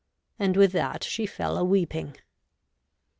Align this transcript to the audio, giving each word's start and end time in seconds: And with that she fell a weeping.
And 0.39 0.57
with 0.57 0.71
that 0.71 1.03
she 1.03 1.27
fell 1.27 1.59
a 1.59 1.63
weeping. 1.63 2.17